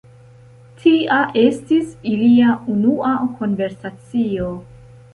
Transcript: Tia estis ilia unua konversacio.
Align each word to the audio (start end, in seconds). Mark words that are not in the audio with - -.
Tia 0.85 1.17
estis 1.41 1.93
ilia 2.15 2.57
unua 2.79 3.15
konversacio. 3.43 4.53